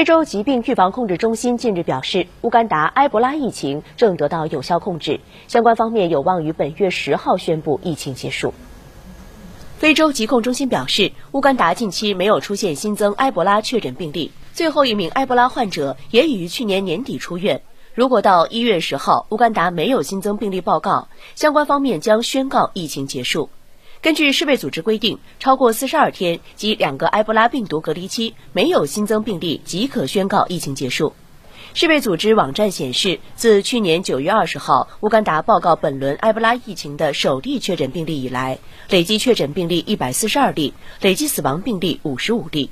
[0.00, 8.54] 非洲疾病预防控制中心近日表示，乌干达埃博拉疫情正得到有效控制，相关方面有望于本月十号宣布疫情结束。
[9.76, 17.60] 非洲疾控中心表示，乌干达近期没有出现新增埃博拉确诊病例，最后一名埃博拉患者也已于去年年底出院。
[17.92, 23.50] 如果到一月十号乌干达没有新增病例报告，相关方面将宣告疫情结束。
[24.02, 31.12] 根据世卫组织规定，超过四十二天及两个埃博拉病毒隔离期没有新增病例即可宣告疫情结束。
[31.74, 42.70] 世卫组织网站显示，自去年九月二十号乌干达报告本轮埃博拉疫情的首例确诊病例以来，累计确诊病例一百四十二例，累计死亡病例五十五例。